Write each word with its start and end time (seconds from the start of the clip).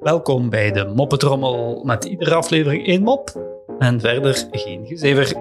Welkom 0.00 0.50
bij 0.50 0.72
de 0.72 0.92
Moppetrommel 0.94 1.84
met 1.84 2.04
iedere 2.04 2.34
aflevering 2.34 2.86
één 2.86 3.02
mop 3.02 3.40
en 3.78 4.00
verder 4.00 4.48
geen 4.50 4.86
gezever. 4.86 5.36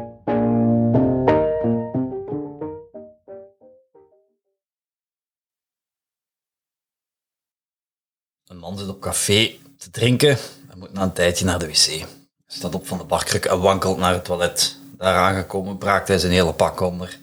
Een 8.45 8.57
man 8.57 8.77
zit 8.77 8.89
op 8.89 8.99
café 8.99 9.51
te 9.77 9.89
drinken 9.91 10.37
en 10.69 10.79
moet 10.79 10.93
na 10.93 11.01
een 11.01 11.13
tijdje 11.13 11.45
naar 11.45 11.59
de 11.59 11.67
wc. 11.67 11.85
Hij 11.85 12.05
staat 12.47 12.75
op 12.75 12.87
van 12.87 12.97
de 12.97 13.03
barkruk 13.03 13.45
en 13.45 13.61
wankelt 13.61 13.97
naar 13.97 14.13
het 14.13 14.25
toilet. 14.25 14.77
Daar 14.97 15.15
aangekomen 15.15 15.77
braakt 15.77 16.07
hij 16.07 16.17
zijn 16.17 16.31
hele 16.31 16.53
pak 16.53 16.79
onder. 16.79 17.21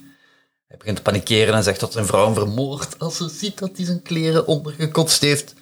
Hij 0.71 0.79
begint 0.79 0.97
te 0.97 1.03
panikeren 1.03 1.55
en 1.55 1.63
zegt 1.63 1.81
dat 1.81 1.93
zijn 1.93 2.07
vrouw 2.07 2.35
hem 2.35 2.59
als 2.99 3.17
ze 3.17 3.29
ziet 3.29 3.59
dat 3.59 3.71
hij 3.77 3.85
zijn 3.85 4.03
kleren 4.03 4.47
ondergekotst 4.47 5.21
heeft. 5.21 5.55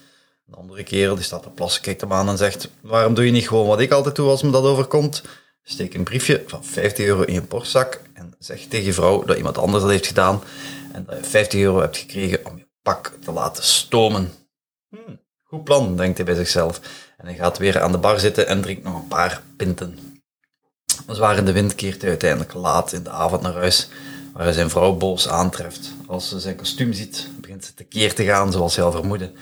Een 0.49 0.55
andere 0.55 0.83
kerel 0.83 1.15
die 1.15 1.25
staat 1.25 1.43
te 1.43 1.51
plassen, 1.51 1.83
kijkt 1.83 2.01
hem 2.01 2.13
aan 2.13 2.29
en 2.29 2.37
zegt 2.37 2.69
waarom 2.81 3.15
doe 3.15 3.25
je 3.25 3.31
niet 3.31 3.49
gewoon 3.49 3.67
wat 3.67 3.81
ik 3.81 3.93
altijd 3.93 4.17
doe 4.17 4.29
als 4.29 4.43
me 4.43 4.51
dat 4.51 4.65
overkomt? 4.65 5.23
Steek 5.63 5.95
een 5.95 6.05
briefje 6.05 6.43
van 6.47 6.65
50 6.65 7.07
euro 7.07 7.23
in 7.23 7.35
je 7.35 7.43
borstzak 7.43 8.01
en 8.13 8.35
zeg 8.39 8.61
tegen 8.61 8.87
je 8.87 8.93
vrouw 8.93 9.25
dat 9.25 9.37
iemand 9.37 9.59
anders 9.59 9.83
dat 9.83 9.93
heeft 9.93 10.07
gedaan 10.07 10.43
en 10.93 11.05
dat 11.05 11.19
je 11.19 11.25
50 11.25 11.61
euro 11.61 11.81
hebt 11.81 11.97
gekregen 11.97 12.47
om 12.47 12.59
je 12.59 12.69
pak 12.83 13.13
te 13.25 13.33
laten 13.33 13.65
stomen. 13.65 14.33
Hmm, 14.89 15.21
goed 15.45 15.65
plan, 15.65 15.97
denkt 15.97 16.17
hij 16.17 16.27
bij 16.27 16.35
zichzelf. 16.35 16.81
En 17.17 17.27
hij 17.27 17.35
gaat 17.35 17.59
weer 17.59 17.81
aan 17.81 17.93
de 17.93 17.99
bar 17.99 18.21
zitten 18.21 18.47
en 18.47 18.61
drinkt 18.61 18.85
nog 18.85 18.95
een 18.95 19.09
paar 19.09 19.43
pinten. 19.57 20.23
Zwaar 21.07 21.37
in 21.37 21.45
de 21.45 21.53
wind 21.53 21.75
keert 21.75 22.05
uiteindelijk 22.05 22.55
laat 22.55 22.93
in 22.93 23.03
de 23.03 23.11
avond 23.11 23.43
naar 23.43 23.55
huis, 23.55 23.89
waar 24.33 24.53
zijn 24.53 24.71
vrouw 24.71 24.97
boos 24.97 25.29
aantreft. 25.29 25.93
Als 26.07 26.29
ze 26.29 26.41
zijn 26.41 26.57
kostuum 26.57 26.93
ziet, 26.93 27.29
begint 27.41 27.65
ze 27.65 27.75
tekeer 27.75 28.15
te 28.15 28.25
gaan 28.25 28.53
zoals 28.53 28.77
hij 28.77 28.85
al 28.85 28.93
vermoedde. 28.93 29.33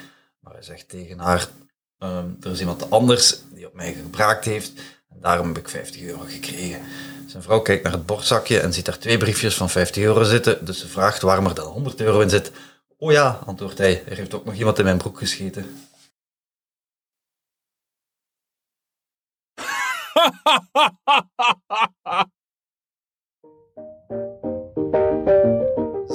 Maar 0.41 0.53
hij 0.53 0.63
zegt 0.63 0.89
tegen 0.89 1.19
haar, 1.19 1.49
ehm, 1.99 2.29
er 2.41 2.51
is 2.51 2.61
iemand 2.61 2.91
anders 2.91 3.39
die 3.53 3.67
op 3.67 3.75
mij 3.75 3.93
gebraakt 3.93 4.45
heeft 4.45 4.73
en 5.09 5.21
daarom 5.21 5.47
heb 5.47 5.59
ik 5.59 5.69
50 5.69 6.03
euro 6.03 6.25
gekregen. 6.29 6.81
Zijn 7.27 7.43
vrouw 7.43 7.61
kijkt 7.61 7.83
naar 7.83 7.93
het 7.93 8.07
bordzakje 8.07 8.61
en 8.61 8.73
ziet 8.73 8.85
daar 8.85 8.99
twee 8.99 9.19
briefjes 9.19 9.55
van 9.55 9.71
50 9.71 10.03
euro 10.03 10.23
zitten, 10.23 10.65
dus 10.65 10.79
ze 10.79 10.89
vraagt 10.89 11.23
waarom 11.23 11.47
er 11.47 11.55
dan 11.55 11.67
100 11.67 12.01
euro 12.01 12.21
in 12.21 12.31
zit. 12.31 12.53
Oh 12.99 13.13
ja, 13.13 13.41
antwoordt 13.47 13.79
hij, 13.79 14.05
er 14.07 14.17
heeft 14.17 14.35
ook 14.35 14.45
nog 14.45 14.55
iemand 14.55 14.79
in 14.79 14.85
mijn 14.85 14.99
broek 14.99 15.19
gescheten. 15.19 15.77